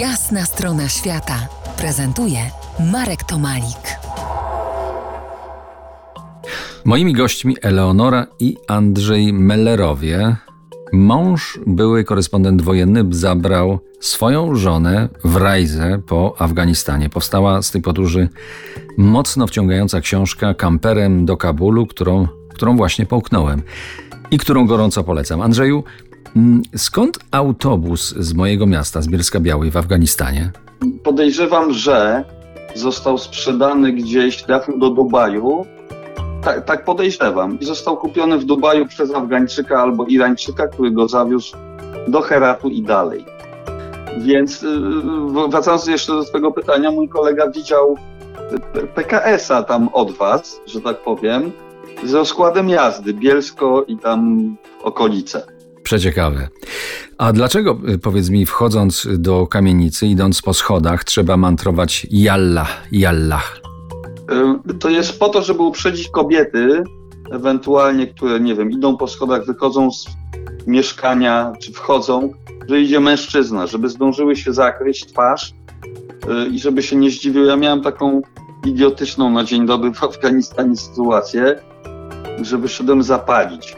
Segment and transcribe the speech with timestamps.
[0.00, 1.48] Jasna strona świata
[1.78, 2.38] prezentuje
[2.92, 3.98] Marek Tomalik.
[6.84, 10.36] Moimi gośćmi Eleonora i Andrzej Mellerowie.
[10.92, 17.08] Mąż, były korespondent wojenny, zabrał swoją żonę w rajzę po Afganistanie.
[17.08, 18.28] Powstała z tej podróży
[18.98, 23.62] mocno wciągająca książka Kamperem do Kabulu, którą, którą właśnie połknąłem
[24.30, 25.42] i którą gorąco polecam.
[25.42, 25.84] Andrzeju,
[26.76, 30.50] skąd autobus z mojego miasta, z Bielska Białej w Afganistanie?
[31.04, 32.24] Podejrzewam, że
[32.74, 35.66] został sprzedany gdzieś, trafił do Dubaju.
[36.42, 37.60] Tak, tak podejrzewam.
[37.60, 41.56] I został kupiony w Dubaju przez Afgańczyka albo Irańczyka, który go zawiózł
[42.08, 43.24] do Heratu i dalej.
[44.18, 47.96] Więc yy, wracając jeszcze do tego pytania, mój kolega widział
[48.94, 51.52] PKS-a tam od was, że tak powiem,
[52.04, 55.55] z rozkładem jazdy Bielsko i tam okolice.
[55.86, 56.48] Przeciekawe.
[57.18, 63.42] A dlaczego, y, powiedz mi, wchodząc do kamienicy, idąc po schodach, trzeba mantrować Jalla, Jalla?
[64.70, 66.84] Y, to jest po to, żeby uprzedzić kobiety,
[67.30, 70.06] ewentualnie, które, nie wiem, idą po schodach, wychodzą z
[70.66, 72.32] mieszkania, czy wchodzą,
[72.68, 77.46] że idzie mężczyzna, żeby zdążyły się zakryć twarz y, i żeby się nie zdziwiły.
[77.46, 78.22] Ja miałem taką
[78.64, 81.60] idiotyczną na dzień dobry w Afganistanie sytuację,
[82.42, 83.76] że wyszedłem zapalić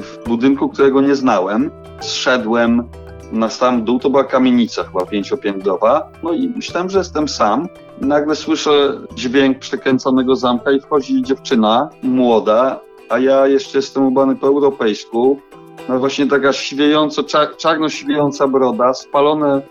[0.00, 1.70] w budynku, którego nie znałem.
[2.00, 2.88] Zszedłem
[3.32, 7.68] na sam dół, to była kamienica chyba pięciopiętrowa, no i myślałem, że jestem sam.
[8.00, 14.46] Nagle słyszę dźwięk przekręconego zamka i wchodzi dziewczyna młoda, a ja jeszcze jestem ubrany po
[14.46, 15.40] europejsku.
[15.88, 19.62] No właśnie taka siwiejąco, czar czarno siwiejąca broda, spalone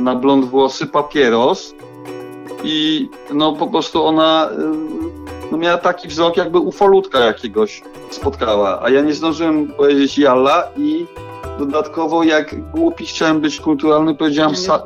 [0.00, 1.74] na blond włosy, papieros
[2.64, 4.48] i no po prostu ona
[5.52, 11.06] no miała taki wzrok, jakby ufolutka jakiegoś spotkała, a ja nie zdążyłem powiedzieć jalla i
[11.58, 14.82] dodatkowo jak głupi chciałem być kulturalny, powiedziałem, sa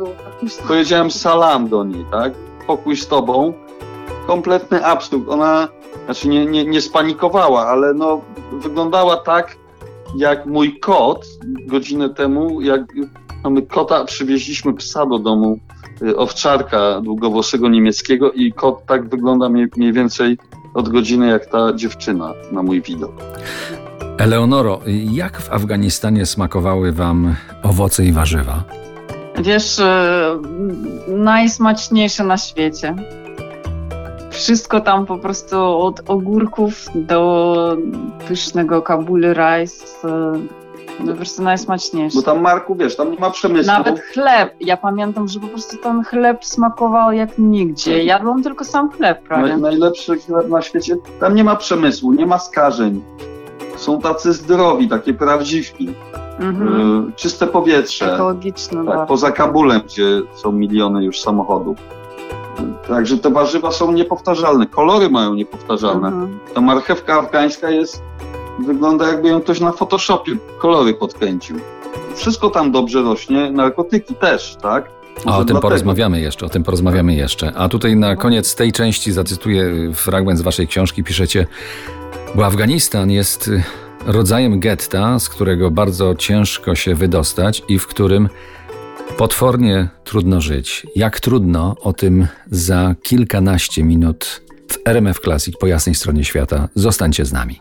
[0.68, 2.32] powiedziałem salam do niej, tak?
[2.66, 3.54] Pokój z tobą.
[4.26, 5.28] Kompletny absurd.
[5.28, 5.68] Ona,
[6.04, 8.20] znaczy nie, nie, nie spanikowała, ale no
[8.52, 9.56] wyglądała tak,
[10.16, 11.26] jak mój kot
[11.66, 12.80] godzinę temu, jak
[13.44, 15.58] mamy kota, przywieźliśmy psa do domu,
[16.02, 20.38] y, owczarka długowłosego niemieckiego i kot tak wygląda mniej, mniej więcej
[20.74, 23.12] od godziny jak ta dziewczyna na mój widok.
[24.18, 24.80] Eleonoro,
[25.12, 28.64] jak w Afganistanie smakowały wam owoce i warzywa?
[29.42, 30.38] Wiesz, e,
[31.08, 32.94] najsmaczniejsze na świecie.
[34.30, 37.76] Wszystko tam po prostu od ogórków do
[38.28, 39.86] pysznego kabuli rice.
[41.04, 42.16] No wiesz, co najsmaczniejsze.
[42.16, 43.72] Bo tam Marku, wiesz, tam nie ma przemysłu.
[43.72, 44.54] Nawet chleb.
[44.60, 48.04] Ja pamiętam, że po prostu ten chleb smakował jak nigdzie.
[48.04, 49.48] Jadłam tylko sam chleb prawie.
[49.48, 50.96] Naj, najlepszy chleb na świecie.
[51.20, 53.02] Tam nie ma przemysłu, nie ma skażeń.
[53.76, 55.88] Są tacy zdrowi, takie prawdziwki.
[56.38, 57.08] Mhm.
[57.08, 58.14] Y, czyste powietrze.
[58.14, 61.78] Ekologiczne Tak, poza Kabulem, gdzie są miliony już samochodów.
[62.60, 64.66] Y, Także te warzywa są niepowtarzalne.
[64.66, 66.08] Kolory mają niepowtarzalne.
[66.08, 66.38] Mhm.
[66.54, 68.02] Ta marchewka afgańska jest,
[68.64, 71.56] wygląda jakby ją ktoś na Photoshopie kolory podkręcił.
[72.14, 74.90] Wszystko tam dobrze rośnie, narkotyki też, tak?
[75.26, 77.52] A o tym porozmawiamy jeszcze, o tym porozmawiamy jeszcze.
[77.56, 81.04] A tutaj na koniec tej części zacytuję fragment z waszej książki.
[81.04, 81.46] Piszecie,
[82.34, 83.62] bo Afganistan jest y,
[84.06, 88.28] rodzajem getta, z którego bardzo ciężko się wydostać i w którym
[89.16, 90.86] potwornie trudno żyć.
[90.96, 94.42] Jak trudno, o tym za kilkanaście minut
[94.72, 96.68] w RMF Classic po jasnej stronie świata.
[96.74, 97.60] Zostańcie z nami.